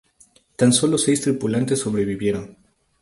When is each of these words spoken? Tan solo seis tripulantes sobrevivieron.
Tan 0.55 0.73
solo 0.73 0.97
seis 0.97 1.21
tripulantes 1.21 1.81
sobrevivieron. 1.81 2.57